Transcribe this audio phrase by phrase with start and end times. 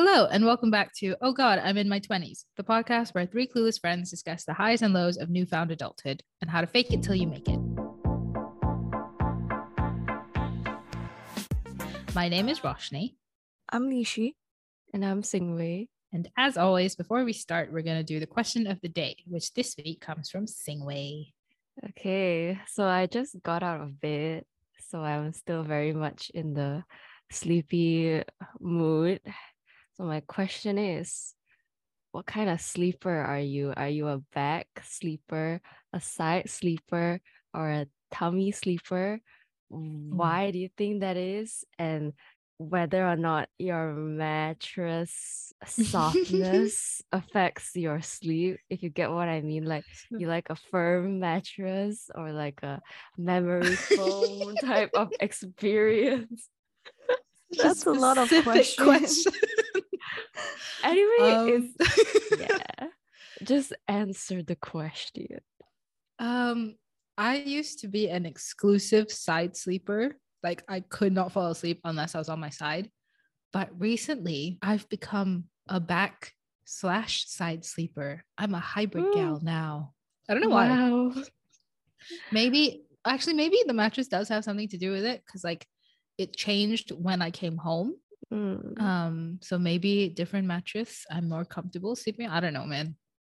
[0.00, 3.48] Hello, and welcome back to Oh God, I'm in my 20s, the podcast where three
[3.48, 7.02] clueless friends discuss the highs and lows of newfound adulthood and how to fake it
[7.02, 7.58] till you make it.
[12.14, 13.16] My name is Roshni,
[13.70, 14.34] I'm Lishi.
[14.94, 15.88] And I'm Singwei.
[16.12, 19.16] and as always, before we start, we're going to do the question of the day,
[19.26, 21.32] which this week comes from Singwei.
[21.88, 24.44] Okay, so I just got out of bed,
[24.90, 26.84] so I'm still very much in the
[27.32, 28.22] sleepy
[28.60, 29.22] mood.
[29.98, 31.34] So my question is,
[32.12, 33.74] what kind of sleeper are you?
[33.76, 35.60] Are you a back sleeper,
[35.92, 37.20] a side sleeper,
[37.52, 39.18] or a tummy sleeper?
[39.72, 40.12] Mm.
[40.14, 41.64] Why do you think that is?
[41.78, 42.12] And
[42.58, 49.64] whether or not your mattress softness affects your sleep, if you get what I mean.
[49.64, 52.80] Like you like a firm mattress or like a
[53.16, 56.48] memory foam type of experience.
[57.60, 59.34] That's a lot of Specific questions.
[60.82, 62.88] Anyway, Um, it's yeah.
[63.42, 65.40] Just answer the question.
[66.18, 66.74] Um,
[67.16, 70.16] I used to be an exclusive side sleeper.
[70.42, 72.90] Like I could not fall asleep unless I was on my side.
[73.52, 76.32] But recently I've become a back
[76.64, 78.22] slash side sleeper.
[78.36, 79.14] I'm a hybrid Ooh.
[79.14, 79.94] gal now.
[80.28, 80.68] I don't know why.
[80.68, 81.14] Wow.
[82.30, 85.66] Maybe actually maybe the mattress does have something to do with it because like
[86.18, 87.94] it changed when I came home.
[88.32, 88.80] Mm.
[88.80, 91.04] Um, so maybe different mattress.
[91.10, 92.28] I'm more comfortable sleeping.
[92.28, 92.96] I don't know, man.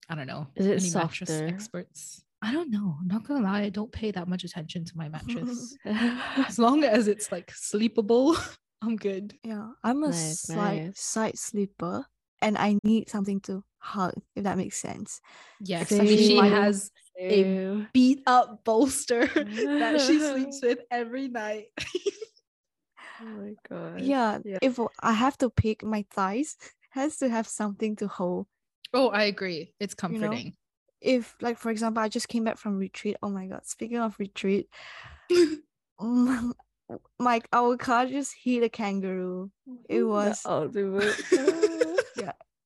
[0.10, 0.48] I don't know.
[0.56, 2.24] Is it Any mattress experts?
[2.42, 2.98] I don't know.
[3.00, 5.76] I'm not gonna lie, I don't pay that much attention to my mattress.
[5.86, 8.36] as long as it's like sleepable,
[8.82, 9.36] I'm good.
[9.44, 11.00] Yeah, I'm a Nice, side nice.
[11.00, 12.04] side sleeper,
[12.42, 15.22] and I need something to hug, if that makes sense.
[15.62, 16.08] Yes, Same.
[16.08, 16.52] she Same.
[16.52, 16.90] has
[17.20, 21.68] a beat up bolster that she sleeps with every night.
[23.22, 24.02] Oh my god.
[24.02, 24.58] Yeah, Yeah.
[24.62, 26.58] if I have to pick, my thighs
[26.92, 28.48] has to have something to hold.
[28.94, 29.74] oh, I agree.
[29.80, 30.08] It's know?
[30.08, 30.54] comforting.
[31.00, 33.18] If, like, for example, I just came back from retreat.
[33.24, 33.66] Oh my god!
[33.66, 34.70] Speaking of retreat,
[36.00, 39.52] my our car just hit a kangaroo.
[39.90, 41.16] It The was ultimate.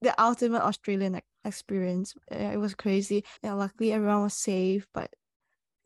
[0.01, 2.15] the ultimate Australian experience.
[2.29, 3.23] It was crazy.
[3.43, 5.13] Yeah, luckily everyone was safe, but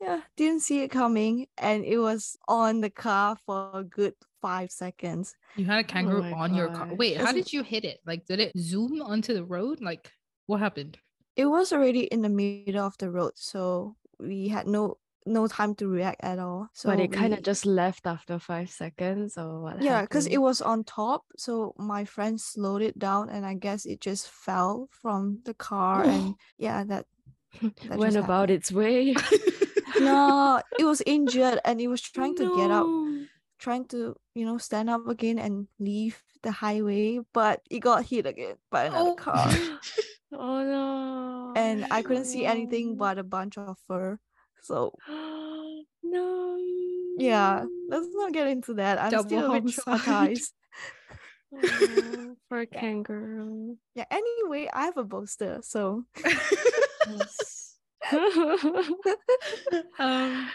[0.00, 4.70] yeah, didn't see it coming, and it was on the car for a good five
[4.70, 5.34] seconds.
[5.56, 6.86] You had a oh kangaroo my on your car.
[6.86, 6.98] God.
[6.98, 8.00] Wait, how did you hit it?
[8.06, 9.80] Like, did it zoom onto the road?
[9.80, 10.10] Like,
[10.46, 10.98] what happened?
[11.36, 15.74] It was already in the middle of the road, so we had no no time
[15.76, 16.68] to react at all.
[16.72, 19.82] So but it kind of just left after five seconds, or what?
[19.82, 21.24] yeah, because it was on top.
[21.36, 26.04] So my friend slowed it down, and I guess it just fell from the car,
[26.04, 27.06] and yeah, that
[27.60, 28.58] that went about happened.
[28.58, 29.14] its way.
[30.00, 32.88] no, it was injured, and it was trying to get out.
[33.60, 38.24] Trying to you know stand up again and leave the highway but it got hit
[38.24, 39.14] again by another Oh.
[39.14, 39.44] car
[40.32, 41.52] oh no.
[41.54, 44.16] and i couldn't see anything but a bunch of fur
[44.64, 44.96] so
[46.02, 46.56] no.
[47.20, 50.52] yeah let's not get into that i'm Double still a bit traumatized
[51.52, 53.76] Oh, for a kangaroo.
[53.94, 56.04] yeah anyway i have a bolster so
[57.10, 57.76] Yes.
[59.98, 60.48] um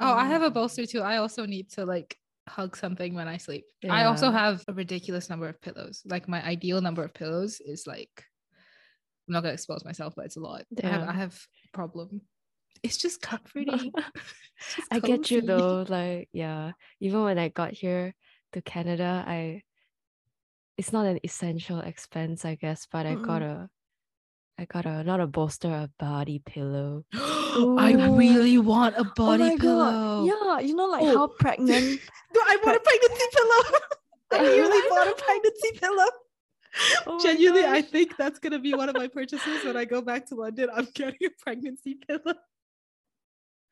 [0.00, 2.16] oh i have a bolster too i also need to like
[2.52, 3.64] hug something when i sleep.
[3.88, 6.02] I also have a ridiculous number of pillows.
[6.04, 8.12] Like my ideal number of pillows is like
[9.28, 10.64] i'm not gonna expose myself but it's a lot.
[10.82, 12.20] I have i have a problem.
[12.82, 13.92] It's just comforting.
[14.62, 15.84] It's just I get you though.
[15.88, 18.14] Like, yeah, even when I got here
[18.52, 19.62] to Canada, I
[20.78, 23.68] it's not an essential expense, I guess, but I got a
[24.62, 27.04] I got a not a bolster, a body pillow.
[27.14, 31.16] i really want a oh body my pillow god yeah you know like Oh.
[31.18, 32.00] how pregnant
[32.34, 33.62] No, I want a pregnancy pillow.
[34.32, 34.44] I
[34.78, 36.10] I bought a pregnancy pillow.
[37.06, 40.24] Oh Genuinely, I think that's gonna be one of my purchases when I go back
[40.28, 40.70] to London.
[40.72, 42.32] I'm getting a pregnancy pillow.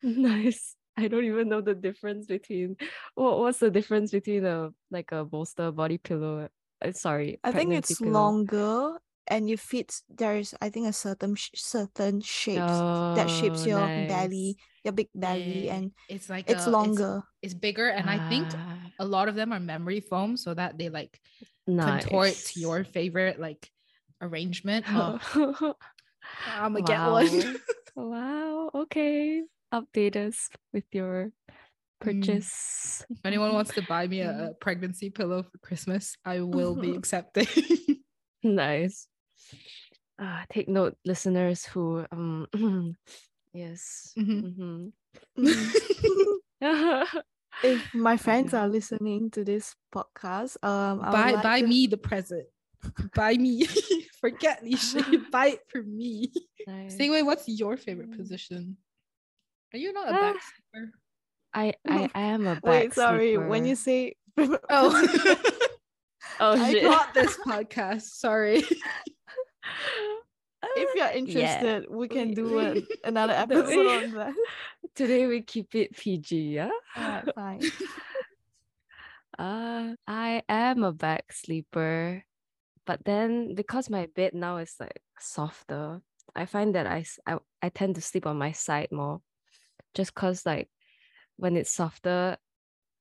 [0.02, 0.76] Nice.
[0.98, 2.76] I don't even know the difference between
[3.14, 6.48] what what's the difference between a like a bolster body pillow.
[6.84, 8.10] Uh, sorry, i think it's pillow.
[8.10, 8.98] longer
[9.28, 12.82] and it fits there's i think a certain sh- certain shapes
[13.14, 14.08] that shapes Oh, your nice.
[14.08, 18.18] belly your big belly Yeah, and it's like it's a- longer It's, bigger, and I
[18.28, 21.18] think Ah, a lot of them are memory foam, so that they like
[21.78, 23.70] contort to your favorite like
[24.20, 24.84] arrangement.
[24.88, 25.16] Oh,
[26.46, 27.56] I'm gonna get one.
[27.96, 28.70] wow.
[28.74, 29.42] Okay.
[29.72, 31.32] Update us with your
[32.00, 33.04] purchase.
[33.08, 36.90] if anyone wants to buy me a, a pregnancy pillow for Christmas, I will be
[37.00, 37.46] accepting.
[38.42, 39.06] nice.
[40.18, 42.46] Ah, take note, listeners who um
[43.54, 44.12] yes.
[44.18, 44.92] Mhm.
[45.38, 46.34] Mhm.
[47.64, 51.86] if my friends are listening to this podcast, um, I buy like buy to- me
[51.86, 52.46] the present.
[53.14, 53.66] Buy me.
[54.20, 55.04] Forget Nisha.
[55.30, 56.32] Buy it for me.
[56.66, 56.96] Nice.
[56.96, 58.16] Singwei, what's your favorite Mm.
[58.16, 58.76] position?
[59.74, 60.32] Are you not a Ah.
[60.32, 60.36] back?
[61.52, 63.36] I, I I am a back Wait, sorry.
[63.36, 64.56] When you say Oh,
[66.40, 66.84] oh I shit.
[66.84, 68.02] got this podcast.
[68.16, 68.64] Sorry.
[70.76, 74.34] If you're interested, we can do a, another episode on that.
[74.94, 76.70] Today we keep it PG, yeah?
[77.34, 77.62] Fine.
[79.38, 82.24] Uh, I am a back sleeper,
[82.84, 86.02] but then because my bed now is like softer,
[86.34, 89.22] I find that I, I, I tend to sleep on my side more,
[89.94, 90.68] just cause like
[91.36, 92.36] when it's softer,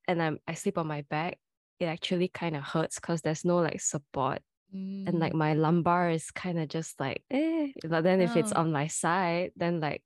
[0.07, 1.39] and I'm I sleep on my back,
[1.79, 4.39] it actually kind of hurts cause there's no like support,
[5.05, 7.71] and like my lumbar is kind of just like eh.
[7.87, 8.61] But then if it's Oh.
[8.61, 10.03] on my side, then like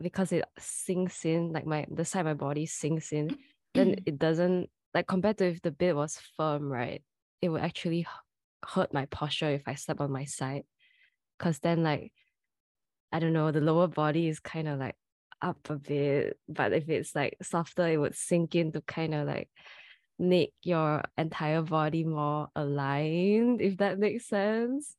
[0.00, 3.36] because it sinks in, like my the side of my body sinks in,
[3.74, 7.02] then it doesn't like compared to if the bed was firm, right?
[7.42, 8.06] It would actually
[8.66, 10.64] hurt my posture if I slept on my side.
[11.38, 12.12] Cause then like
[13.12, 14.96] I don't know, the lower body is kind of like
[15.42, 16.38] up a bit.
[16.48, 19.50] But if it's like softer, it would sink in to kind of like
[20.20, 24.94] make your entire body more aligned, if that makes sense.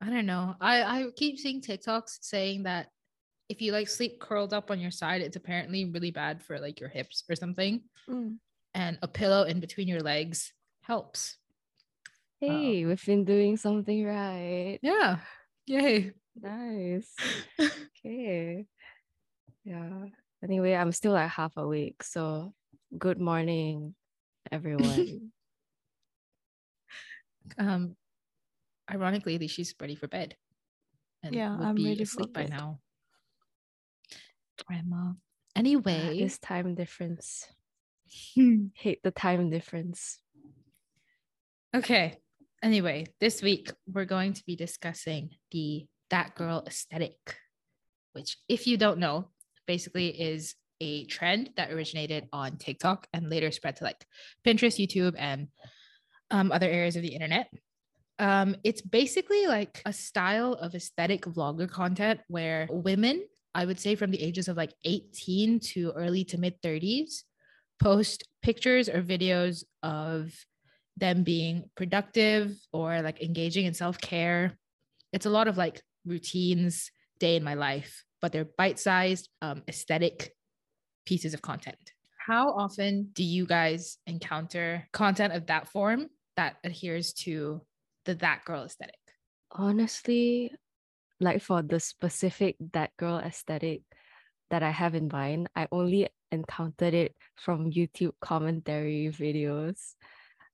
[0.00, 0.54] I don't know.
[0.60, 2.88] I I keep seeing TikToks saying that
[3.48, 6.80] if you like sleep curled up on your side, it's apparently really bad for like
[6.80, 7.82] your hips or something.
[8.08, 8.36] Mm.
[8.74, 10.52] And a pillow in between your legs
[10.82, 11.36] helps.
[12.40, 14.78] Hey, we've been doing something right.
[14.82, 15.18] Yeah.
[15.66, 16.12] Yay.
[16.40, 17.14] Nice.
[17.98, 18.64] Okay.
[19.64, 20.04] Yeah.
[20.42, 22.04] Anyway, I'm still like half awake.
[22.04, 22.54] So
[22.96, 23.96] good morning,
[24.52, 25.30] everyone.
[27.58, 27.96] um
[28.90, 30.36] ironically she's ready for bed
[31.22, 32.50] and Yeah, would I'm be ready for asleep by bed.
[32.50, 32.80] now
[34.66, 35.12] grandma
[35.56, 37.46] anyway this time difference.
[38.74, 40.18] Hate the time difference.
[41.74, 42.18] okay
[42.62, 47.36] anyway this week we're going to be discussing the that girl aesthetic
[48.12, 49.28] which if you don't know
[49.66, 54.06] basically is a trend that originated on tiktok and later spread to like
[54.44, 55.48] pinterest youtube and
[56.30, 57.50] um, other areas of the internet.
[58.18, 63.94] Um, it's basically like a style of aesthetic vlogger content where women i would say
[63.94, 67.22] from the ages of like 18 to early to mid 30s
[67.80, 70.32] post pictures or videos of
[70.96, 74.58] them being productive or like engaging in self-care.
[75.12, 76.90] It's a lot of like routines
[77.20, 80.34] day in my life but they're bite-sized um, aesthetic
[81.08, 81.94] pieces of content.
[82.18, 87.62] How often do you guys encounter content of that form that adheres to
[88.04, 89.00] the that girl aesthetic?
[89.50, 90.52] Honestly,
[91.18, 93.80] like for the specific that girl aesthetic
[94.50, 99.94] that I have in mind, I only encountered it from YouTube commentary videos.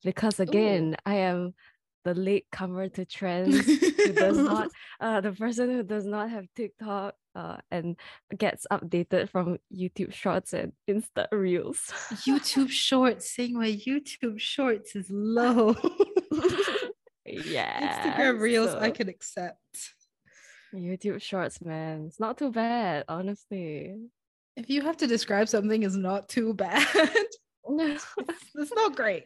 [0.05, 1.55] Because again, I am
[2.05, 4.69] the late comer to trends who does not
[5.01, 7.97] uh the person who does not have TikTok uh and
[8.37, 11.93] gets updated from YouTube shorts and Insta reels.
[12.27, 15.75] youtube shorts saying my youtube shorts is low
[17.27, 18.03] yeah.
[18.05, 19.95] instagram reels i can accept
[20.75, 22.07] YouTube shorts, man.
[22.09, 23.95] It's not too bad, honestly.
[24.57, 26.87] if you have to describe something as not too bad
[27.67, 28.07] it's,
[28.55, 29.25] it's not great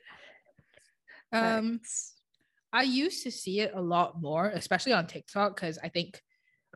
[1.33, 2.15] um Facts.
[2.73, 6.21] I used to see it a lot more, especially on TikTok, because I think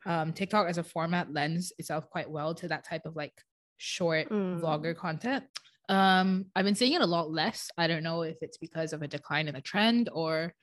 [0.06, 3.34] um, TikTok as a format lends itself quite well to that type of like
[3.76, 4.61] short Mm.
[4.61, 5.44] vlogger content.
[5.88, 7.70] Um, I've been seeing it a lot less.
[7.76, 10.54] I don't know if it's because of a decline in the trend or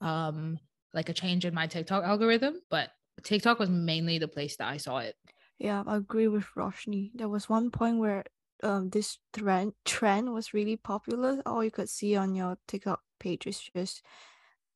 [0.00, 0.58] um,
[0.94, 2.90] like a change in my TikTok algorithm, but
[3.24, 5.16] TikTok was mainly the place that I saw it.
[5.58, 7.10] Yeah, I agree with Roshni.
[7.14, 8.24] There was one point where
[8.62, 11.42] um this trend trend was really popular.
[11.46, 14.02] All you could see on your TikTok page is just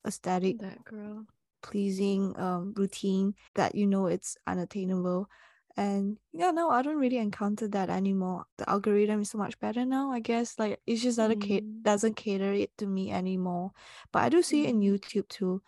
[0.07, 1.27] aesthetic, that girl.
[1.63, 5.29] pleasing um routine that you know it's unattainable.
[5.77, 8.45] And yeah, no, I don't really encounter that anymore.
[8.59, 10.59] The algorithm is so much better now, I guess.
[10.59, 11.83] Like it's just that it ca- Mm.
[11.83, 13.73] doesn't cater it to me anymore.
[14.13, 14.99] But I do see it in Mm.
[15.01, 15.63] YouTube too.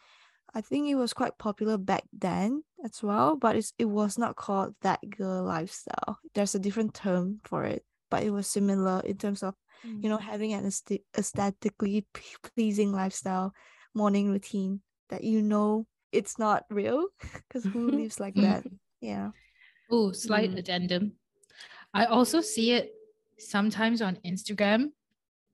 [0.55, 4.37] I think it was quite popular back then as well, but it's, it was not
[4.37, 6.19] called that girl lifestyle.
[6.35, 9.55] There's a different term for it, but it was similar in terms of
[10.03, 12.07] you know having an aesth- aesthetically
[12.43, 13.53] pleasing lifestyle,
[13.95, 18.65] morning routine that you know it's not real because who lives like that?
[19.01, 19.31] Yeah.
[19.91, 20.59] Oh, slight Mm.
[20.59, 21.13] addendum.
[21.93, 22.93] I also see it
[23.39, 24.91] sometimes on Instagram,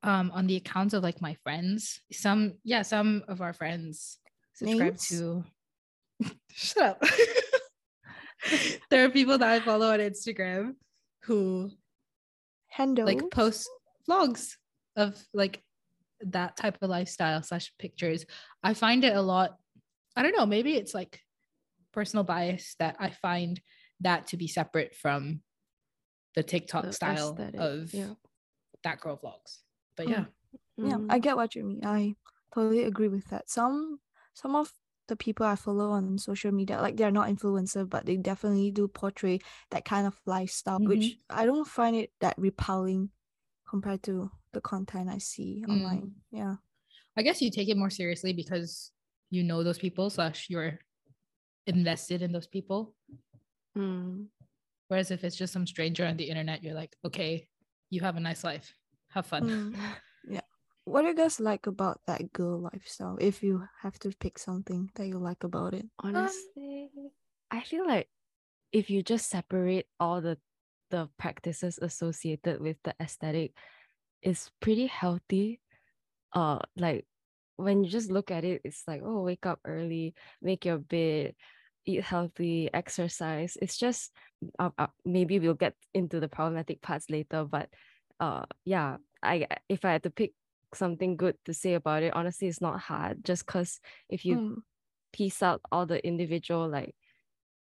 [0.03, 2.01] um, on the accounts of like my friends.
[2.13, 4.19] Some, yeah, some of our friends
[4.55, 5.09] subscribe Names?
[5.09, 5.45] to.
[6.53, 7.05] Shut up.
[8.91, 10.75] there are people that I follow on Instagram
[11.25, 11.71] who
[12.69, 13.69] handle like post
[14.09, 14.57] vlogs
[14.97, 15.63] of like
[16.23, 18.27] that type of lifestyle slash pictures.
[18.63, 19.57] I find it a lot
[20.17, 21.21] I don't know, maybe it's like
[21.93, 23.61] personal bias that I find
[24.01, 25.41] that to be separate from
[26.35, 28.15] the TikTok The style aesthetic, of yeah.
[28.85, 29.59] that girl vlogs.
[29.97, 30.25] But yeah.
[30.77, 31.07] Yeah, Mm.
[31.11, 31.85] I get what you mean.
[31.85, 32.17] I
[32.55, 33.51] totally agree with that.
[33.51, 34.01] Some
[34.33, 34.73] some of
[35.09, 38.89] the people I follow on social media, like they're not influencer, but they definitely do
[38.89, 39.41] portray
[39.73, 43.11] that kind of lifestyle, which I don't find it that repelling
[43.71, 46.13] compared to the content I see online.
[46.33, 46.57] Yeah.
[47.17, 48.91] I guess you take it more seriously because
[49.31, 50.81] you know those people slash you're
[51.67, 52.95] invested in those people.
[53.79, 54.27] Mm.
[54.89, 57.47] Whereas if it's just some stranger on the internet, you're like, okay,
[57.91, 58.75] you have a nice life.
[59.11, 59.49] Have fun.
[59.49, 59.77] Mm.
[60.29, 60.45] Yeah.
[60.85, 63.17] What do you guys like about that girl lifestyle?
[63.19, 65.87] If you have to pick something that you like about it.
[65.99, 66.91] Honestly,
[67.51, 68.09] I feel like
[68.71, 70.37] if you just separate all the
[70.91, 73.53] the practices associated with the aesthetic,
[74.23, 75.61] is pretty healthy.
[76.35, 77.07] Uh, like
[77.57, 81.35] when you just look at it, it's like oh, wake up early, make your bed,
[81.87, 83.57] eat healthy, exercise.
[83.61, 84.13] It's just
[84.59, 87.69] uh, uh, maybe we'll get into the problematic parts later, but
[88.21, 90.33] uh, yeah, I if I had to pick
[90.75, 93.25] something good to say about it, honestly, it's not hard.
[93.25, 94.63] Just cause if you Mm.
[95.13, 96.95] piece out all the individual like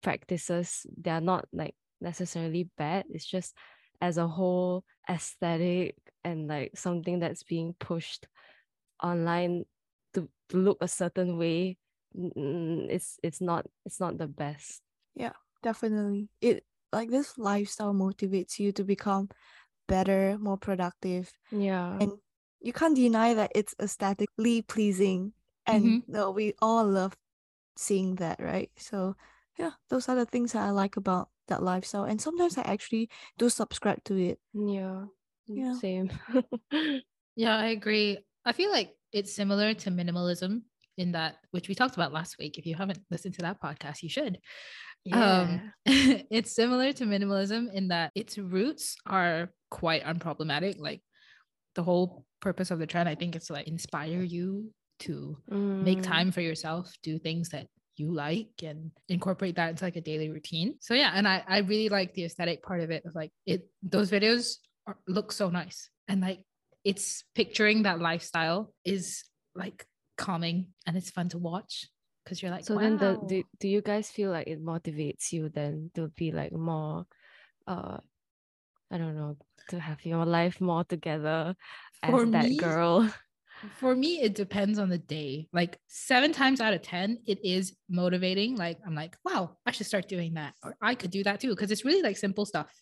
[0.03, 3.55] practices they're not like necessarily bad it's just
[4.01, 8.27] as a whole aesthetic and like something that's being pushed
[9.03, 9.65] online
[10.15, 11.79] to, to look a certain way
[12.15, 14.83] it's it's not it's not the best
[15.15, 16.29] yeah Definitely.
[16.41, 19.31] It like this lifestyle motivates you to become
[19.89, 21.33] better, more productive.
[21.51, 22.21] yeah And
[22.61, 25.35] you can't deny that it's aesthetically pleasing.
[25.67, 26.05] And Mhm.
[26.07, 27.17] no, we all love
[27.77, 28.71] seeing that, right?
[28.77, 29.17] So
[29.59, 32.05] yeah, those are the things that I like about that lifestyle.
[32.05, 34.39] And sometimes I actually do subscribe to it.
[34.55, 35.07] yeah
[35.47, 35.75] Yeah.
[35.81, 36.11] same
[37.37, 38.19] Yeah, I agree.
[38.45, 40.63] I feel like it's similar to minimalism
[40.97, 42.57] in that, which we talked about last week.
[42.57, 44.39] If you haven't listened to that podcast, you should.
[45.05, 50.79] yeah Um, it's similar to minimalism in that its roots are quite unproblematic.
[50.79, 51.03] Like
[51.75, 55.39] the whole purpose of the trend, I think, is to like inspire you to
[55.81, 59.97] make Mm, time for yourself, do things that you like, and incorporate that into like
[59.97, 60.75] a daily routine.
[60.81, 63.05] So yeah, and I I really like the aesthetic part of it.
[63.05, 66.41] Of like it, those videos are, look so nice, and like
[66.85, 69.25] it's picturing that lifestyle is
[69.55, 69.85] like
[70.17, 71.89] calming and it's fun to watch
[72.25, 75.49] because you're like, so then the do, do you guys feel like it motivates you
[75.49, 77.07] then to be like more
[77.67, 77.99] uh
[78.91, 79.37] i don't know
[79.69, 81.55] to have your life more together
[82.05, 83.13] For as that me, girl
[83.77, 85.49] For me, it depends on the day.
[85.53, 88.57] Like seven times out of 10, it is motivating.
[88.57, 90.55] Like, I'm like, wow, I should start doing that.
[90.63, 91.55] Or I could do that too.
[91.57, 92.73] Cause it's really like simple stuff.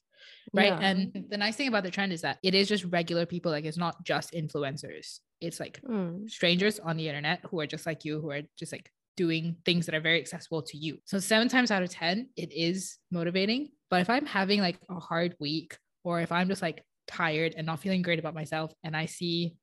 [0.52, 0.66] Right.
[0.66, 0.78] Yeah.
[0.81, 3.50] And the nice thing about the trend is that it is just regular people.
[3.52, 7.87] Like, it's not just influencers, it's like Mm, strangers on the internet who are just
[7.87, 10.99] like you, who are just like doing things that are very accessible to you.
[11.04, 13.69] So, seven times out of 10, it is motivating.
[13.90, 17.66] But if I'm having like a hard week, or if I'm just like tired and
[17.66, 19.57] not feeling great about myself, and I see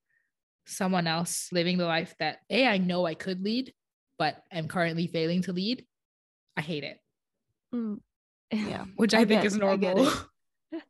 [0.66, 3.74] someone else living the life that A, I know I could lead,
[4.18, 5.86] but am currently failing to lead,
[6.58, 6.98] I hate it,
[7.74, 8.00] Mm,
[8.52, 8.86] yeah.
[8.96, 10.08] which I, I think get- is normal.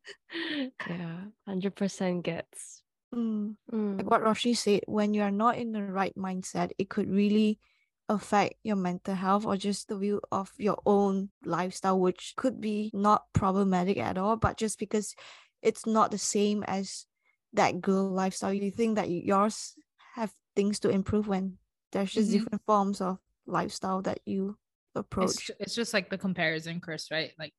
[0.88, 3.58] yeah 100% gets Mm.
[3.70, 7.10] Mm, Like what Roshi said, when you are not in the right mindset, it could
[7.12, 7.60] really
[8.08, 12.90] affect your mental health or just the view of your own lifestyle, which could be
[12.94, 15.14] not problematic at all, but just because
[15.62, 17.06] it's not the same as
[17.54, 19.76] that girl lifestyle, you think that yours
[20.16, 21.58] have things to improve when
[21.92, 22.34] there's just Mhm.
[22.34, 24.58] different forms of lifestyle that you
[24.96, 25.48] approach.
[25.48, 27.34] ju- it's just like the comparison curse, right?
[27.40, 27.54] Like,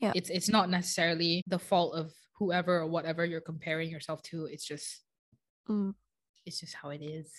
[0.00, 0.12] Yeah.
[0.14, 4.46] it's it's not necessarily the fault of whoever or whatever you're comparing yourself to.
[4.46, 5.02] It's just
[5.68, 5.94] Mm.
[6.44, 7.32] it's just how it is.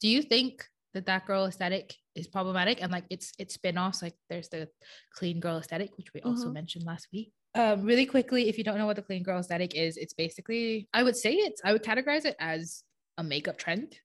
[0.00, 4.16] Do you think that that girl aesthetic is problematic and like it's it's spin-offs like
[4.28, 4.70] there's the
[5.12, 6.52] clean girl aesthetic which we also Mhm.
[6.54, 9.74] mentioned last week um really quickly if you don't know what the clean girl aesthetic
[9.74, 12.82] is it's basically i would say it's i would categorize it as
[13.18, 13.98] a makeup trend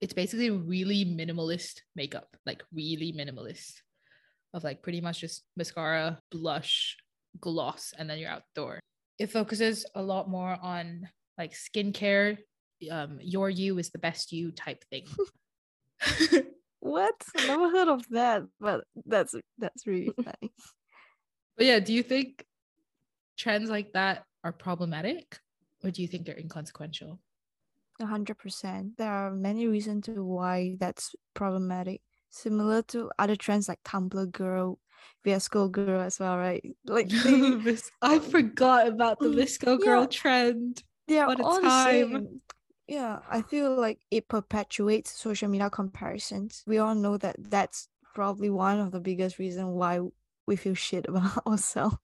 [0.00, 3.80] it's basically really minimalist makeup like really minimalist
[4.52, 6.96] of like pretty much just mascara blush
[7.40, 8.80] gloss and then you're outdoor.
[9.18, 12.36] it focuses a lot more on like skincare
[12.90, 15.06] um your you is the best you type thing
[16.80, 17.14] What?
[17.46, 20.52] Never heard of that, but that's that's really funny.
[21.56, 22.44] But yeah, do you think
[23.38, 25.40] trends like that are problematic
[25.84, 27.20] or do you think they're inconsequential?
[28.00, 28.96] A hundred percent.
[28.96, 32.02] There are many reasons to why that's problematic.
[32.30, 34.78] Similar to other trends like Tumblr girl,
[35.24, 36.62] VSCO girl as well, right?
[36.86, 37.58] Like they,
[38.02, 40.06] I forgot about the Mm, VSCO girl yeah.
[40.06, 40.84] trend.
[41.08, 41.70] are What all the time.
[41.70, 42.40] same.
[42.86, 46.64] Yeah, I feel like it perpetuates social media comparisons.
[46.66, 50.00] We all know that that's probably one of the biggest reason why
[50.46, 51.98] we feel shit about ourselves.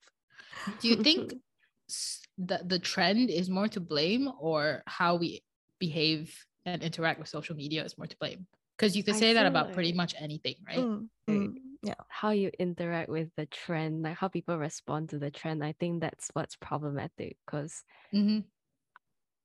[0.79, 1.33] Do you think
[2.37, 5.43] that the the trend is more to blame or how we
[5.79, 8.47] behave and interact with social media is more to blame?
[8.77, 10.87] Because you could I say that feel about pretty much anything, right?
[10.87, 11.95] Mm, mm, yeah.
[12.09, 16.01] how you interact with the trend, like how people respond to the trend, I think
[16.01, 17.83] that's what's problematic because
[18.13, 18.47] Mm-hmm.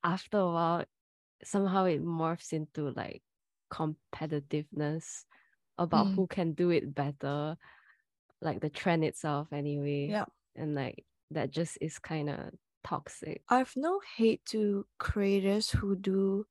[0.05, 0.85] after a while,
[1.45, 3.23] somehow it morphs into like
[3.73, 5.25] competitiveness
[5.79, 6.15] about Mm.
[6.15, 7.57] who can do it better,
[8.41, 10.09] like the trend itself anyway.
[10.09, 10.25] Yeah.
[10.57, 12.51] And like that just is kind of
[12.85, 13.43] toxic.
[13.49, 16.47] I've no hate to creators who do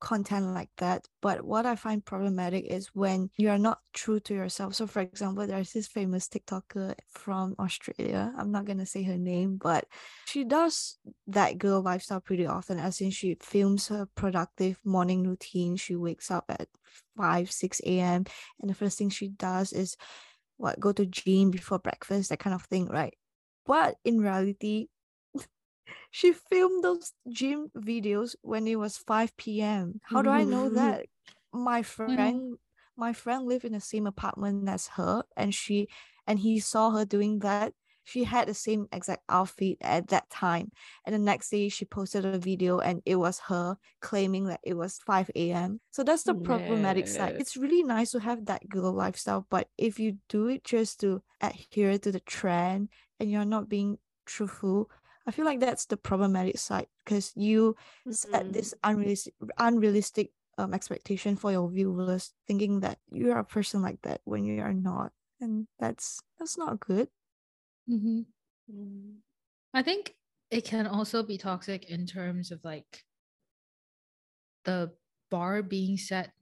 [0.00, 4.34] content like that, but what I find problematic is when you are not true to
[4.34, 4.74] yourself.
[4.74, 8.32] So, for example, there's this famous TikToker from Australia.
[8.38, 9.84] I'm not gonna say her name, but
[10.26, 15.76] she does that girl lifestyle pretty often, as in she films her productive morning routine.
[15.76, 16.68] She wakes up at
[17.16, 18.24] 5, 6 a.m.
[18.60, 19.96] and the first thing she does is
[20.56, 23.14] what go to gym before breakfast, that kind of thing, right?
[23.70, 24.88] But in reality,
[26.10, 30.00] she filmed those gym videos when it was 5 p.m.
[30.02, 30.74] How do I know mm-hmm.
[30.74, 31.06] that?
[31.52, 32.16] My mm-hmm.
[32.16, 32.58] friend
[32.96, 35.86] my friend lived in the same apartment as her and she
[36.26, 37.72] and he saw her doing that.
[38.10, 40.72] She had the same exact outfit at that time.
[41.04, 44.74] And the next day she posted a video and it was her claiming that it
[44.74, 45.80] was 5 a.m.
[45.90, 47.34] So that's the problematic side.
[47.38, 51.22] It's really nice to have that girl lifestyle, but if you do it just to
[51.40, 52.88] adhere to the trend
[53.20, 54.90] and you're not being truthful,
[55.26, 57.76] I feel like that's the problematic side because you
[58.10, 58.52] set Mhm.
[58.52, 64.20] this unrealistic unrealistic um expectation for your viewers, thinking that you're a person like that
[64.24, 67.08] when you are not, and that's that's not good.
[67.90, 68.20] Mm-hmm.
[68.72, 69.14] Mm.
[69.74, 70.14] I think
[70.50, 73.04] it can also be toxic in terms of like
[74.64, 74.92] the
[75.30, 76.32] bar being set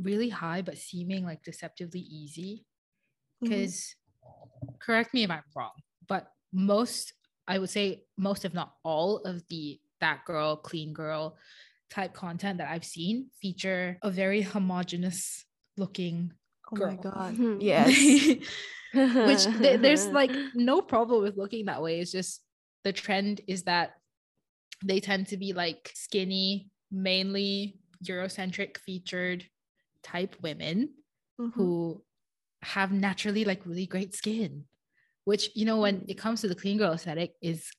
[0.00, 2.64] really high but seeming like deceptively easy.
[3.40, 3.94] Because
[4.80, 5.72] correct me if I'm wrong,
[6.08, 7.12] but most
[7.46, 11.36] I would say most if not all of the that girl, clean girl
[11.90, 15.44] type content that I've seen feature a very homogenous
[15.76, 16.32] looking
[16.72, 17.34] Oh my god.
[17.36, 17.58] Mhm.
[17.60, 17.88] Yes.
[18.94, 22.00] which th- there's like no problem with looking that way.
[22.00, 22.40] It's just
[22.84, 23.94] the trend is that
[24.84, 29.44] they tend to be like skinny, mainly Eurocentric featured
[30.02, 30.90] type women
[31.40, 31.52] Mhm.
[31.54, 32.04] who
[32.62, 34.64] have naturally like really great skin,
[35.24, 37.70] which, you know, when it comes to the clean girl aesthetic, is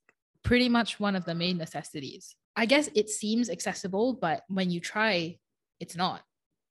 [0.44, 2.36] pretty much one of the main necessities.
[2.56, 5.40] I guess it seems accessible, but when you try,
[5.80, 6.22] it's not.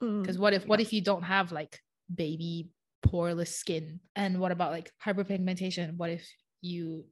[0.03, 0.23] Mm.
[0.23, 1.81] Because what if what if you don't have like
[2.15, 2.71] baby
[3.05, 4.01] poreless skin?
[4.17, 5.97] And what about like hyperpigmentation?
[5.97, 6.27] What if
[6.61, 7.05] you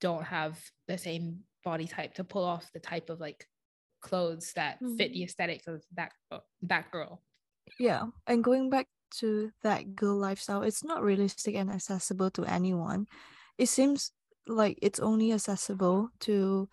[0.00, 3.46] don't have the same body type to pull off the type of like
[4.00, 7.22] clothes that fit the aesthetic of that uh, that girl?
[7.78, 8.06] Yeah.
[8.26, 13.06] And going back to that girl lifestyle, it's not realistic and accessible to anyone.
[13.58, 14.12] It seems
[14.46, 16.68] like it's only accessible to,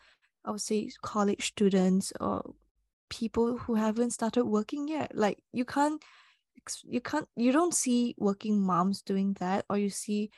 [0.45, 2.53] I would say, college students or
[3.10, 5.12] people who haven't started working yet.
[5.13, 6.01] Like you can't,
[6.86, 10.32] you can't, you don't see working moms doing that, or you see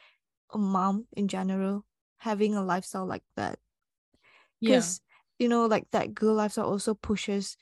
[0.53, 1.85] a mom in general
[2.19, 3.59] having a lifestyle like that.
[4.63, 5.01] Because
[5.39, 7.57] you know like that girl lifestyle also pushes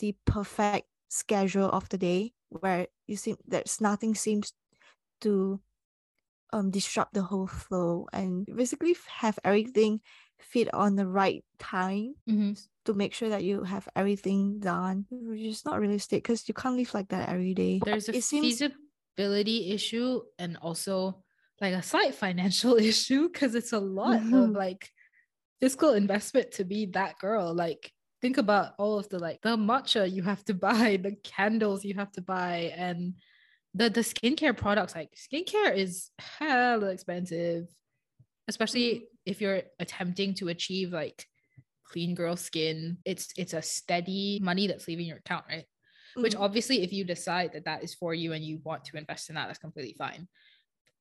[0.00, 4.52] the perfect schedule of the day where you seem there's nothing seems
[5.22, 5.60] to
[6.52, 10.00] um disrupt the whole flow and basically have everything
[10.40, 12.16] fit on the right time.
[12.26, 12.54] Mhm.
[12.88, 16.76] To make sure that you have everything done which is not realistic because you can't
[16.76, 21.22] live like that every day There's a it seems feasibility issue and also
[21.60, 24.56] like a slight financial issue because it's a lot of Mhm.
[24.56, 24.90] like
[25.60, 27.52] fiscal investment to be that girl.
[27.54, 31.84] Like think about all of the like the matcha you have to buy, the candles
[31.84, 33.14] you have to buy, and
[33.74, 34.94] the the skincare products.
[34.94, 37.66] Like skincare is hella expensive,
[38.46, 41.26] especially if you're attempting to achieve like
[41.88, 42.98] clean girl skin.
[43.04, 45.64] It's it's a steady money that's leaving your account, right?
[46.22, 46.40] which Mm.
[46.40, 49.34] obviously if you decide that that is for you and you want to invest in
[49.36, 50.26] that that's completely fine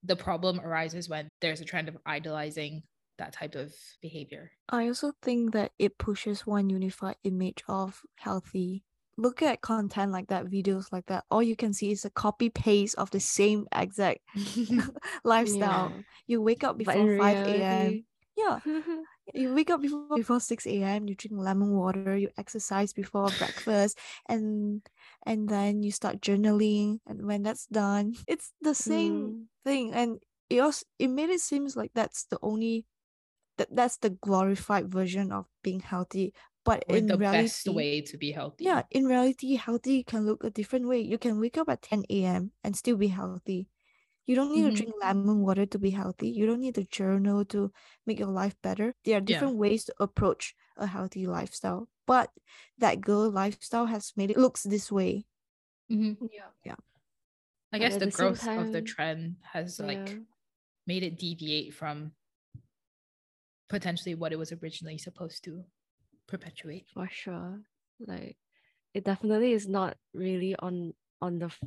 [0.03, 2.83] the problem arises when there's a trend of idolizing
[3.17, 8.83] that type of behavior I also think that it pushes one unified image of healthy.
[9.15, 11.23] Look at content like that, videos like that.
[11.31, 14.19] All you can see is a copy paste of the same exact
[15.23, 15.93] lifestyle.
[15.95, 16.01] Yeah.
[16.27, 18.05] You wake up before 5 a.m.
[18.35, 18.59] Yeah.
[19.33, 21.07] You wake up before before 6 a.m.
[21.07, 24.87] You drink lemon water, you exercise before breakfast, and
[25.25, 26.99] and then you start journaling.
[27.05, 29.47] And when that's done, it's the same Mm.
[29.65, 29.93] thing.
[29.93, 32.85] And it also it made it seems like that's the only
[33.57, 36.33] that that's the glorified version of being healthy.
[36.65, 40.25] But or in the reality, best way to be healthy yeah, in reality, healthy can
[40.25, 40.99] look a different way.
[41.01, 42.53] You can wake up at 10 a.m.
[42.63, 43.69] and still be healthy.
[44.27, 44.75] You don't need Mhm.
[44.75, 46.29] to drink lemon water to be healthy.
[46.29, 47.71] You don't need to journal to
[48.05, 48.93] make your life better.
[49.05, 49.25] There are Yeah.
[49.25, 51.89] different ways to approach a healthy lifestyle.
[52.05, 52.31] But
[52.77, 55.25] that girl lifestyle has made it looks this way.
[55.89, 56.29] Mhm.
[56.63, 56.75] Yeah.
[57.73, 60.19] I But guess the the same growth of the trend has like
[60.85, 62.13] made it deviate from
[63.69, 65.63] potentially what it was originally supposed to
[66.27, 66.87] perpetuate.
[66.93, 67.61] for sure
[67.99, 68.37] like
[68.93, 71.59] it definitely is not really on on the f-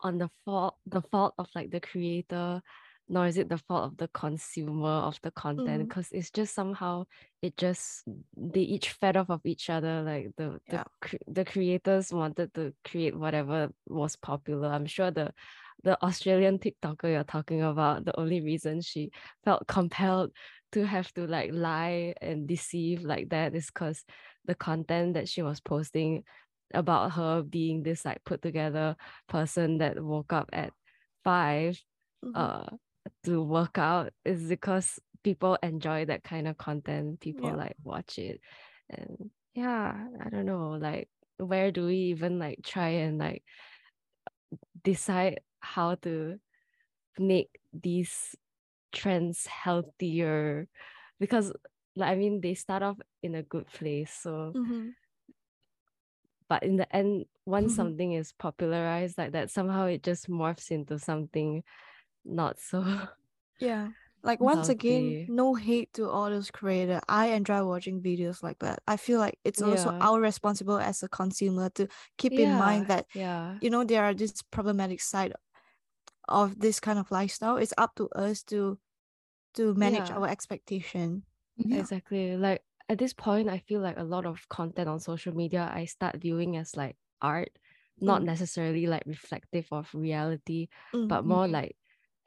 [0.00, 2.60] on the fault the fault of like the creator
[3.08, 5.82] nor is it the fault of the consumer of the content mm-hmm.
[5.84, 7.04] because it's just somehow
[7.42, 8.02] it just
[8.36, 10.84] they each fed off of each other like the the, Yeah.
[11.00, 15.32] cre- the creators wanted to create whatever was popular i'm sure the
[15.82, 19.10] the australian tiktoker you're talking about the only reason she
[19.44, 20.32] felt compelled
[20.72, 24.02] to have to like lie and deceive like that is because
[24.46, 26.24] the content that she was posting
[26.74, 28.96] about her being this like put together
[29.28, 30.72] person that woke up at
[31.24, 31.80] five
[32.22, 32.34] Mhm.
[32.34, 32.66] uh
[33.22, 37.56] to work out is because people enjoy that kind of content people Yeah.
[37.56, 38.40] like watch it
[38.90, 41.08] and yeah i don't know like
[41.38, 43.42] where do we even like try and like
[44.82, 46.38] decide how to
[47.18, 48.34] make these
[48.92, 50.68] trends healthier
[51.20, 51.52] because
[51.96, 54.94] like i mean they start off in a good place so Mhm.
[56.54, 57.76] But in the end once Mhm.
[57.76, 61.62] something is popularized like that somehow it just morphs into something
[62.24, 62.84] not so
[63.60, 63.90] Yeah.
[64.22, 67.00] Like once again, no hate to all those creators.
[67.08, 68.80] I enjoy watching videos like that.
[68.86, 73.06] I feel like it's also our responsible as a consumer to keep in mind that
[73.14, 75.34] yeah you know there are this problematic side
[76.28, 77.56] of this kind of lifestyle.
[77.58, 78.78] It's up to us to
[79.54, 80.16] to manage Yeah.
[80.16, 81.24] our expectation.
[81.56, 81.80] Yeah.
[81.80, 85.70] exactly like at this point i feel like a lot of content on social media
[85.74, 87.50] i start viewing as like art
[88.00, 88.24] not Mm.
[88.24, 91.52] necessarily like reflective of reality Mm, but more Mhm.
[91.52, 91.76] like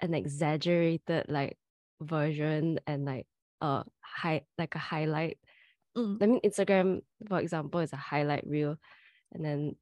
[0.02, 1.58] an exaggerated like
[2.02, 3.28] version and like
[3.62, 5.40] a high like a highlight
[5.96, 8.78] mm, i mean instagram for example is a highlight reel
[9.34, 9.76] and then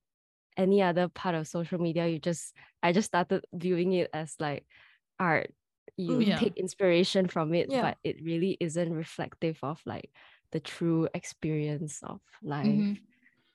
[0.57, 4.65] any other part of social media you just i just started viewing it as like
[5.19, 5.53] art
[5.97, 6.27] you Mm.
[6.27, 6.35] Yeah.
[6.35, 7.79] take inspiration from it Yeah.
[7.79, 10.11] but it really isn't reflective of like
[10.51, 12.99] the true experience of life Mhm.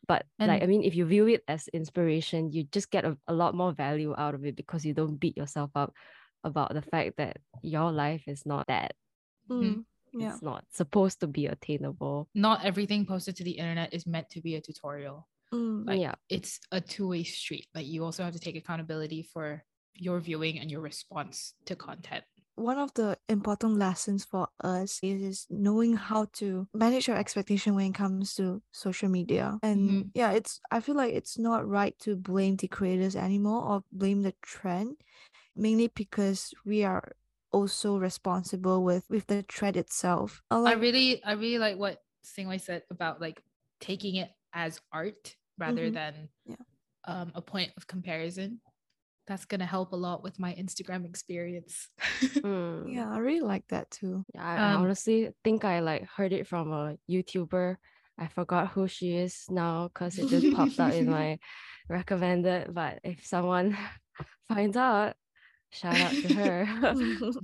[0.09, 3.35] but like i mean if you view it as inspiration you just get a, a
[3.35, 5.92] lot more value out of it because you don't beat yourself up
[6.42, 8.94] about the fact that your life is not that
[9.50, 9.85] mm.
[10.12, 10.33] Yeah.
[10.35, 14.40] it's not supposed to be attainable Not everything posted to the internet is meant to
[14.40, 15.29] be a tutorial.
[15.55, 15.87] Mm.
[15.87, 17.66] Like yeah it's a two-way street.
[17.74, 19.62] Like you also have to take accountability for
[19.94, 22.24] your viewing and your response to content.
[22.56, 27.74] One of the important lessons for us is, is knowing how to manage your expectation
[27.74, 29.58] when it comes to social media.
[29.62, 30.10] And Mhm.
[30.14, 34.22] yeah, it's I feel like it's not right to blame the creators anymore or blame
[34.22, 34.96] the trend,
[35.56, 37.12] mainly because we are
[37.52, 40.42] also responsible with with the trend itself.
[40.50, 43.42] I I really, I really like what Singwei said about like
[43.80, 45.94] taking it as art rather Mhm.
[45.94, 46.56] than Yeah.
[47.06, 48.60] um, a point of comparison.
[49.30, 51.88] That's gonna help a lot with my Instagram experience.
[52.42, 52.92] Mm.
[52.92, 54.24] yeah, I really like that too.
[54.34, 57.76] Yeah, I, I Um, honestly think I like heard it from a YouTuber.
[58.18, 61.38] I forgot who she is now because it just popped up in my
[61.88, 62.74] recommended.
[62.74, 63.76] But if someone
[64.48, 65.14] finds out,
[65.70, 66.66] shout out to her.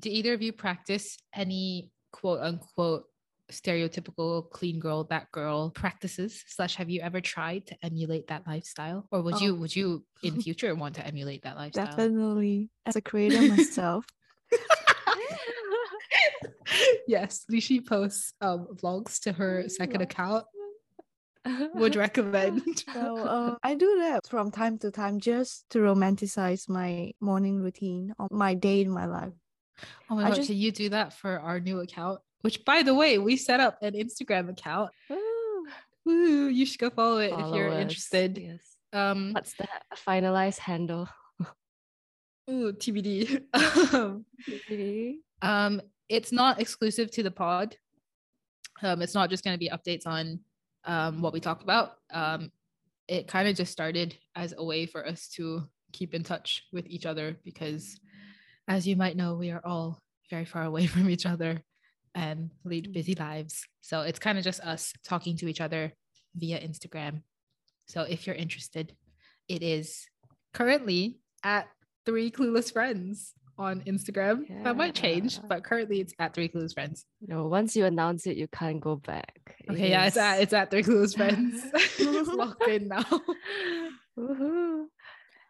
[0.01, 3.05] Do either of you practice any quote unquote
[3.51, 6.43] stereotypical clean girl, that girl practices?
[6.49, 9.39] Slash, have you ever tried to emulate that lifestyle, or would Oh.
[9.41, 11.87] you would you in future want to emulate that lifestyle?
[11.87, 12.71] Definitely.
[12.87, 14.05] As a creator myself.
[17.07, 20.45] yes, Lishi posts um, vlogs to her second account.
[21.75, 22.63] Would recommend.
[22.93, 28.13] So uh, I do that from time to time just to romanticize my morning routine
[28.19, 29.33] or my day in my life.
[30.11, 32.19] Oh my I god, just- can you do that for our new account?
[32.47, 34.93] Which, by the way, we set up an Instagram account.
[35.11, 35.67] Ooh,
[36.05, 38.39] Woo, you should go follow it if you're us, interested.
[38.39, 38.77] Yes.
[38.93, 39.67] Um, What's the
[40.07, 41.09] finalized handle?
[42.49, 44.23] ooh, TBD.
[44.71, 45.19] Really?
[45.43, 47.77] um, it's not exclusive to the pod.
[48.81, 50.39] Um, it's not just going to be updates on
[50.85, 51.95] um, what we talk about.
[52.13, 52.53] Um,
[53.09, 56.87] it kind of just started as a way for us to keep in touch with
[56.87, 57.99] each other because,
[58.69, 61.61] as you might know, we are all very far away from each other
[62.17, 62.93] and lead Mm.
[62.95, 63.63] busy lives.
[63.83, 65.93] So it's kind of just us talking to each other
[66.35, 67.23] via Instagram.
[67.87, 68.97] So if you're interested,
[69.49, 70.09] it is
[70.53, 71.69] currently at
[72.05, 74.65] three clueless friends on Instagram.
[74.65, 77.05] That might change, but currently it's at three clueless friends.
[77.21, 79.33] No, once you announce it, you can't go back.
[79.65, 81.63] It Okay, yeah, it's at it's at three clueless friends.
[81.99, 83.05] it's locked in now.
[84.19, 84.87] Woohoo.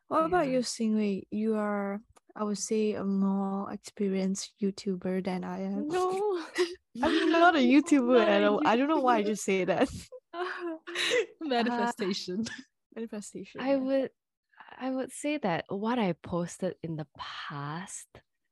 [0.09, 0.53] What about Yeah.
[0.55, 1.23] you, Singwei?
[1.31, 2.01] You are
[2.39, 5.89] I would say a more experienced YouTuber than I am.
[5.89, 6.45] No.
[7.03, 8.63] I'm not a YouTuber Not at all.
[8.67, 9.89] I don't know why I just say that.
[11.41, 12.45] Manifestation.
[12.95, 13.61] Manifestation.
[13.61, 14.11] I would
[14.79, 18.09] I would say that what I posted in the past,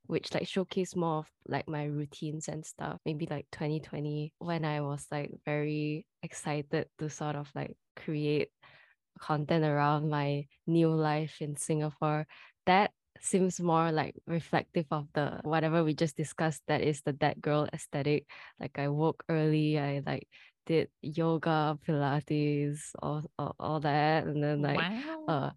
[0.06, 4.80] which like showcase more of like my routines and stuff, maybe like 2020 when I
[4.80, 8.48] was like very excited to sort of like create
[9.20, 12.26] content around my new life in Singapore.
[12.64, 12.90] That
[13.20, 17.68] seems more like reflective of the whatever we just discussed that is the that girl
[17.72, 18.27] aesthetic.
[18.61, 20.29] Like I woke early, I like
[20.66, 25.24] did yoga, pilates, all, all, all that and then like wow.
[25.29, 25.50] uh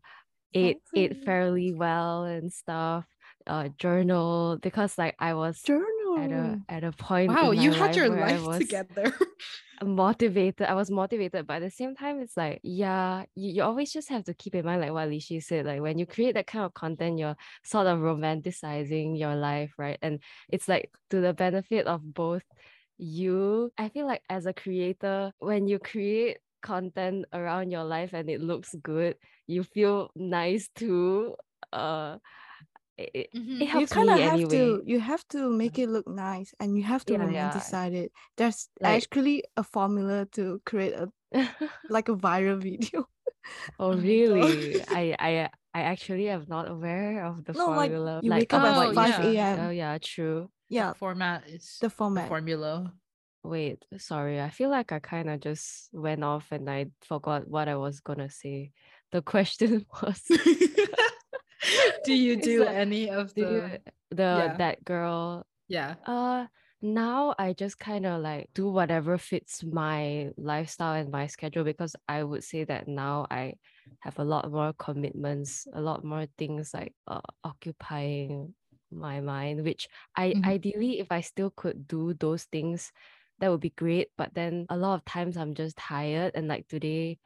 [0.54, 3.06] ate ate fairly well and stuff
[3.48, 5.97] uh journal because like i was Journal.
[6.24, 9.14] At a at a point wow, you had life your life together.
[9.84, 13.94] motivated i was motivated but at the same time it's like yeah you, you always
[13.94, 16.48] just have to keep in mind like what Lishi said like when you create that
[16.48, 21.34] kind of content you're sort of romanticizing your life right and it's like to the
[21.34, 22.44] benefit of both
[22.98, 28.30] you i feel like as a creator when you create content around your life and
[28.30, 31.36] it looks good you feel nice too
[31.72, 32.18] uh
[32.98, 33.56] it, it- Mhm.
[33.56, 34.58] it You helps you kind of have anyway.
[34.58, 37.52] to you have to make it look nice and you have to Yeah, yeah.
[37.52, 41.08] romanticize it there's Like- actually a formula to create a
[41.90, 43.06] like a viral video.
[43.06, 43.08] Oh
[43.80, 44.04] Oh my God.
[44.04, 44.82] really?
[44.90, 45.32] I i
[45.74, 48.20] i actually am not aware of the No, like, formula.
[48.24, 49.26] you wake up at what 5 said.
[49.36, 49.60] a.m..
[49.68, 50.50] oh yeah true.
[50.70, 50.90] Yeah.
[50.92, 52.28] The format is the format.
[52.28, 52.92] formula.
[53.44, 54.42] wait sorry.
[54.42, 58.00] I feel like i kind of just went off and i forgot what i was
[58.02, 58.72] gonna say.
[59.16, 60.20] The question was
[62.08, 63.80] do you do like, any of the you,
[64.12, 64.58] the yeah.
[64.58, 66.48] that girl yeah Uh
[66.82, 71.96] now I just kind of like do whatever fits my lifestyle and my schedule because
[72.10, 73.56] I would say that now I
[74.02, 78.56] have a lot more commitments, a lot more things like uh, occupying
[78.92, 80.44] my mind, which I Mhm.
[80.46, 82.92] ideally if I still could do those things,
[83.40, 84.10] that would be great.
[84.18, 87.20] But then a lot of times I'm just tired and like today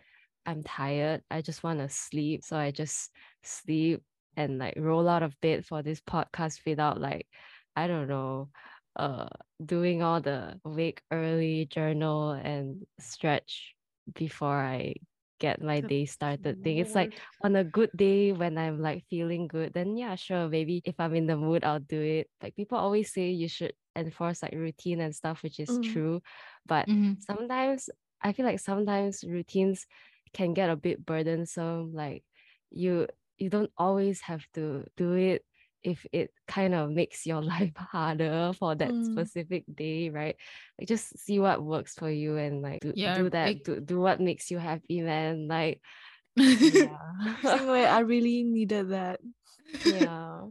[0.45, 1.23] I'm tired.
[1.31, 2.43] I just want to sleep.
[2.43, 3.11] So I just
[3.43, 4.03] sleep
[4.35, 7.27] and like roll out of bed for this podcast without like
[7.75, 8.49] I don't know,
[8.95, 9.27] uh
[9.63, 13.75] doing all the wake early journal and stretch
[14.13, 14.95] before I
[15.39, 16.77] get my day started thing.
[16.77, 17.13] It's like
[17.43, 21.15] on a good day when I'm like feeling good, then yeah, sure, maybe if I'm
[21.15, 22.29] in the mood, I'll do it.
[22.41, 25.81] Like people always say you should enforce like routine and stuff, which is Mm.
[25.81, 26.21] true.
[26.65, 27.17] But Mhm.
[27.19, 27.89] sometimes
[28.21, 29.87] I feel like sometimes routines
[30.33, 31.93] can get a bit burdensome.
[31.93, 32.23] Like
[32.71, 33.07] you
[33.41, 35.43] you don't always have to do it
[35.83, 39.11] if it kind of makes your life harder for that Mm.
[39.11, 40.35] specific day, right?
[40.79, 43.99] Like just see what works for you and like do, Yeah, do that, do, do
[43.99, 45.47] what makes you happy, man.
[45.47, 45.81] Like
[46.37, 46.97] yeah.
[47.43, 49.19] I really needed that.
[49.85, 50.41] yeah.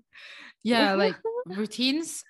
[0.63, 2.25] yeah like routines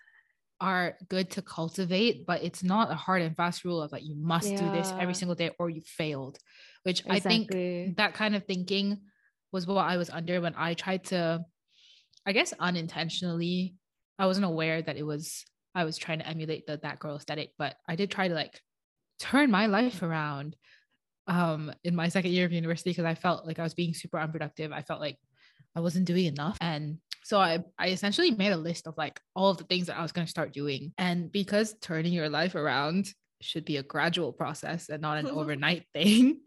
[0.61, 4.15] are good to cultivate but it's not a hard and fast rule of like you
[4.15, 6.39] must do this every single day or you failed
[6.83, 7.51] which i think
[7.97, 8.99] that kind of thinking
[9.53, 11.45] was what i was under when i tried to
[12.27, 13.75] i guess unintentionally
[14.19, 17.51] i wasn't aware that it was i was trying to emulate the that girl aesthetic
[17.59, 18.61] but i did try to like
[19.19, 20.57] turn my life around
[21.27, 24.19] um in my second year of university because i felt like i was being super
[24.19, 25.19] unproductive i felt like
[25.77, 26.99] i wasn't doing enough and
[27.31, 30.03] so I, I essentially made a list of like all of the things that I
[30.03, 30.93] was going to start doing.
[30.99, 35.87] And because turning your life around should be a gradual process and not an overnight
[35.93, 36.41] thing,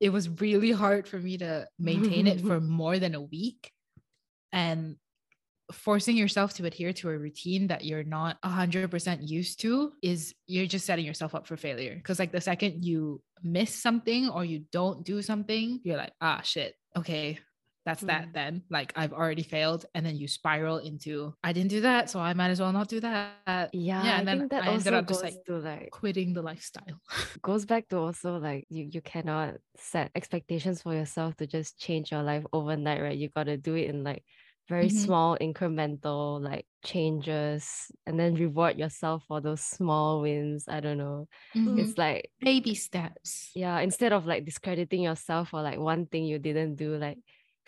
[0.00, 3.70] it was really hard for me to maintain it for more than a week.
[4.52, 4.96] And
[5.72, 10.66] forcing yourself to adhere to a routine that you're not 100% used to is you're
[10.66, 11.94] just setting yourself up for failure.
[11.94, 16.40] Because, like, the second you miss something or you don't do something, you're like, ah,
[16.42, 17.38] shit, okay,
[17.86, 18.34] that's that Mm.
[18.34, 18.64] then.
[18.70, 19.86] Like, I've already failed.
[19.94, 22.10] And then you spiral into, I didn't do that.
[22.10, 23.72] So I might as well not do that.
[23.72, 26.32] Yeah, yeah and I then think that I ended up just like to like quitting
[26.34, 27.00] the lifestyle.
[27.42, 32.10] goes back to also like you you cannot set expectations for yourself to just change
[32.10, 33.16] your life overnight, right?
[33.18, 34.24] You gotta do it in like
[34.68, 34.88] very Mhm.
[34.88, 40.66] small incremental like changes and then reward yourself for those small wins.
[40.68, 41.28] I don't know.
[41.54, 41.76] Mhm.
[41.76, 43.52] It's like baby steps.
[43.54, 47.18] yeah, instead of like discrediting yourself for like one thing you didn't do, like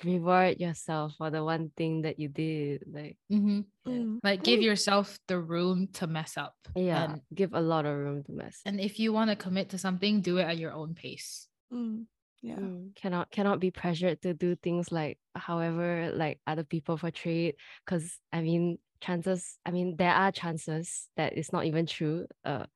[0.04, 2.84] reward yourself for the one thing that you did.
[2.90, 3.64] Like Mhm.
[3.84, 3.92] Yeah.
[3.92, 4.18] Mm.
[4.22, 6.54] Like, give yourself the room to mess up.
[6.76, 8.61] yeah, And, give a lot of room to mess.
[8.64, 11.48] and if you want to commit to something, do it at your own pace.
[11.72, 12.06] Mm.
[12.42, 12.54] Yeah.
[12.56, 17.56] Mm, cannot cannot be pressured to do things like however like other people portray it
[17.84, 22.66] because i mean chances i mean there are chances that it's not even true uh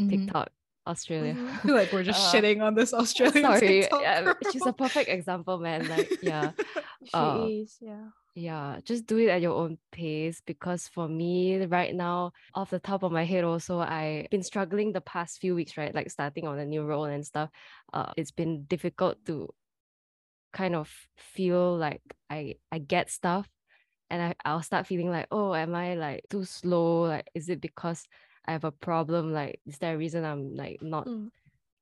[0.00, 0.08] Mhm.
[0.08, 0.48] tiktok
[0.86, 1.34] australia.
[1.34, 1.48] Mhm.
[1.48, 3.86] I feel like we're just Uh, shitting on this Australian sorry.
[3.90, 5.88] Yeah, she's a perfect example man.
[5.88, 6.52] Like yeah.
[7.04, 8.06] She uh, is, yeah.
[8.34, 12.78] yeah just do it at your own pace because for me right now off the
[12.78, 15.94] top of my head also i've been struggling the past few weeks right?
[15.94, 17.50] Like starting on a new role and stuff.
[17.92, 19.50] Uh it's been difficult to
[20.52, 23.48] kind of feel like i i get stuff
[24.10, 27.08] and I, i'll start feeling like oh am i like too slow?
[27.08, 28.06] Like is it because
[28.46, 31.30] i have a problem like is there a reason i'm like not Mm,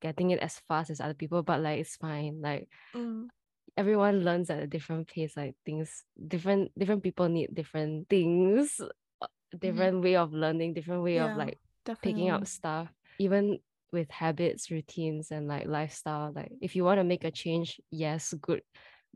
[0.02, 1.42] getting it as fast as other people?
[1.42, 3.28] But like it's fine like mm,
[3.76, 8.80] everyone learns at a different pace like things different different people need different things
[9.22, 9.26] uh,
[9.58, 12.12] different way of learning different way of like definitely.
[12.12, 12.88] picking up stuff.
[13.18, 13.58] Even
[13.92, 18.32] with habits routines and like lifestyle like if you want to make a change yes
[18.40, 18.62] good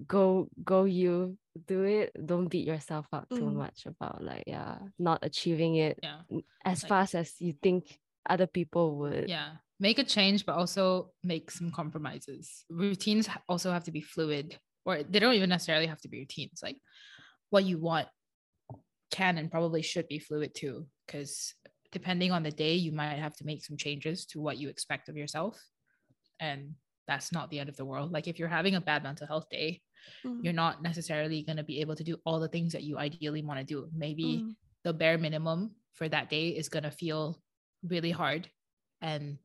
[0.07, 3.54] go go you do it don't beat yourself up too Mm.
[3.54, 6.20] much about like yeah not achieving it Yeah.
[6.64, 9.57] as Like- fast as you think other people would Yeah.
[9.80, 12.64] Make a change, but also make some compromises.
[12.70, 16.61] Routines also have to be fluid, or they don't even necessarily have to be routines.
[16.62, 16.78] Like
[17.50, 18.09] what you want
[19.11, 21.54] can and probably should be fluid too, because
[21.90, 25.09] depending on the day, you might have to make some changes to what you expect
[25.09, 25.61] of yourself.
[26.38, 28.12] And that's not the end of the world.
[28.12, 29.80] Like if you're having a bad mental health day,
[30.26, 32.98] Mm, you're not necessarily going to be able to do all the things that you
[32.98, 33.88] ideally want to do.
[33.94, 37.40] Maybe mm, the bare minimum for that day is going to feel
[37.82, 38.48] really hard.
[39.00, 39.38] And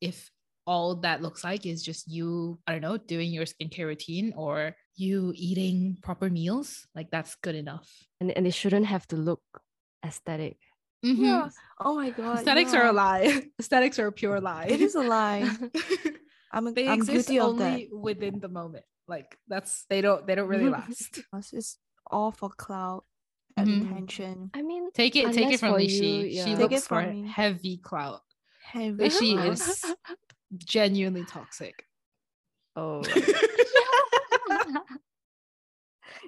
[0.00, 0.30] if
[0.66, 4.76] all that looks like is just you, I don't know, doing your skincare routine or
[4.96, 7.88] you eating proper meals, like that's good enough.
[8.20, 9.42] and, and it shouldn't have to look
[10.04, 10.58] aesthetic
[11.02, 11.48] Yeah.
[11.78, 12.38] Oh my god.
[12.38, 13.42] Aesthetics are a lie.
[13.58, 14.66] Aesthetics are a pure lie.
[14.68, 15.48] It is a lie.
[16.52, 17.64] I'm they I'm exist guilty of that.
[17.64, 18.84] only within the moment.
[19.08, 21.18] Like that's they don't they don't really last.
[21.18, 21.78] It's- It's
[22.10, 23.02] all for cloud
[23.56, 23.90] and Mhm.
[23.90, 24.50] attention.
[24.54, 26.32] i mean Take it, take it from for Lishi.
[26.32, 26.56] you, She.
[26.56, 27.28] Take looks for from me.
[27.28, 28.22] heavy clout.
[28.62, 29.52] Heavy She cloud.
[29.52, 29.84] is
[30.56, 31.84] genuinely toxic.
[32.76, 33.02] oh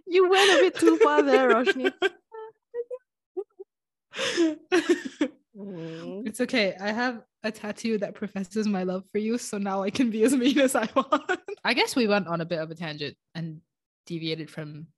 [0.06, 1.92] You went a bit too far there, Roshni.
[6.24, 6.76] It's okay.
[6.80, 10.22] I have a tattoo that professes my love for you, so now I can be
[10.24, 11.40] as mean as I want.
[11.64, 13.60] I guess we went on a bit of a tangent and
[14.06, 14.88] deviated from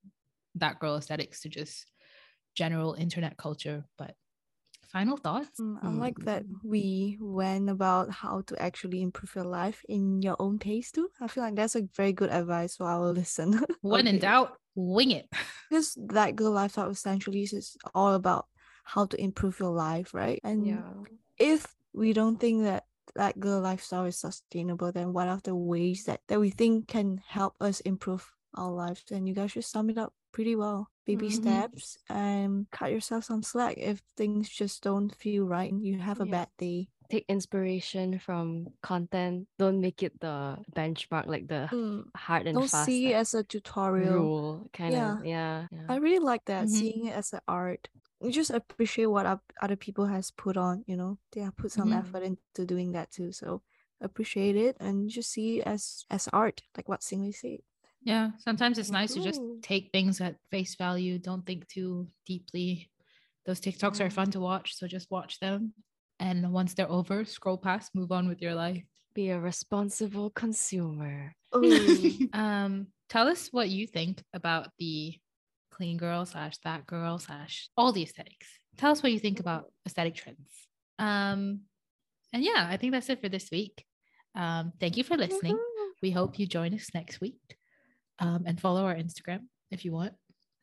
[0.56, 1.86] that girl aesthetics to just
[2.54, 3.84] general internet culture.
[3.98, 4.14] But
[4.88, 5.58] final thoughts?
[5.60, 10.36] Mm, I like that we went about how to actually improve your life in your
[10.38, 11.08] own pace too.
[11.20, 13.62] I feel like that's a very good advice for our listener.
[13.80, 15.28] When in doubt, wing it.
[15.70, 18.46] Because that girl lifestyle essentially is all about
[18.84, 20.40] how to improve your life, right?
[20.44, 20.82] And yeah
[21.38, 26.04] if we don't think that that girl lifestyle is sustainable, then what are the ways
[26.04, 29.04] that, that we think can help us improve our lives?
[29.12, 30.90] And you guys should sum it up pretty well.
[31.06, 31.32] Baby Mhm.
[31.32, 35.70] steps and cut yourself some slack if things just don't feel right.
[35.70, 36.30] and You have a Yeah.
[36.30, 36.88] bad day.
[37.10, 42.70] take inspiration from content don't make it the benchmark like the Mm, hard and Don't
[42.70, 44.24] fast see it as a tutorial.
[44.24, 45.20] rule kind Yeah.
[45.20, 45.84] of yeah, yeah.
[45.88, 46.70] I really like that, Mhm.
[46.72, 47.88] seeing it as an art.
[48.24, 51.18] You just appreciate what other people has put on, you know.
[51.32, 51.98] They have put some Mhm.
[51.98, 53.32] effort into doing that too.
[53.32, 53.62] So
[54.00, 57.60] appreciate it and just see it as as art, like what Singwei said.
[58.02, 61.18] Yeah, sometimes it's nice to just take things at face value.
[61.18, 62.90] Don't think too deeply.
[63.46, 65.74] Those TikToks are fun to watch, so just watch them.
[66.18, 68.84] And once they're over, scroll past, move on with your life.
[69.14, 71.36] be a responsible consumer
[72.32, 75.14] um, tell us what you think about the
[75.74, 78.46] clean girl slash that girl slash all the aesthetics.
[78.78, 80.48] Tell us what you think about aesthetic trends.
[80.98, 81.60] Um,
[82.32, 83.84] and yeah, I think that's it for this week.
[84.34, 85.58] Um, thank you for listening.
[86.02, 87.40] We hope you join us next week.
[88.18, 90.14] Um, and follow our Instagram if you want.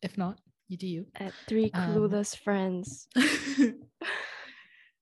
[0.01, 1.05] If not, you do you.
[1.15, 3.07] at three Um, clueless friends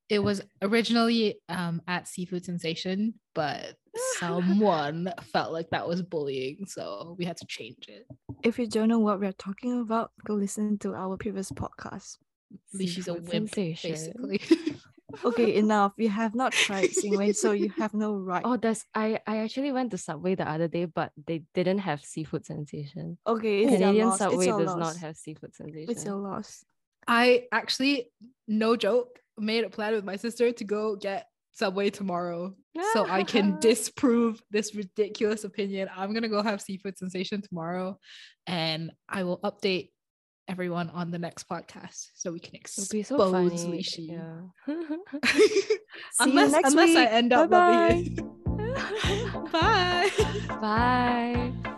[0.09, 3.75] it was originally um, at Seafood Sensation, but
[4.17, 8.05] someone felt like that was bullying, so we had to change it.
[8.43, 12.17] if you don't know what we're talking about, go listen to our previous podcast.
[12.75, 13.91] She's a Seafood wimp, sensation.
[13.91, 14.41] basically.
[15.25, 15.93] Okay, enough.
[15.97, 18.43] You have not tried Singwei, so you have no right.
[18.45, 22.05] oh there's i i actually went to subway the other day but they didn't have
[22.05, 24.19] seafood sensation Okay, it's your canadian loss.
[24.19, 26.63] subway it's your does not have seafood sensation It's a loss.
[27.07, 28.11] I actually,
[28.47, 31.25] no joke, made a plan with my sister to go get
[31.59, 32.55] Subway tomorrow
[32.93, 35.89] so I can disprove this ridiculous opinion.
[35.95, 37.97] I'm gonna go have Seafood Sensation tomorrow,
[38.47, 39.89] and I will update
[40.47, 43.49] everyone on the next podcast so we can It'll expose be so funny.
[43.51, 44.07] Lishi.
[44.07, 44.41] Yeah.
[45.25, 45.77] See you
[46.21, 47.09] unless next unless I week.
[47.11, 47.87] end up Bye-bye.
[47.89, 49.51] loving it.
[49.51, 50.09] Bye.
[50.61, 51.75] Bye.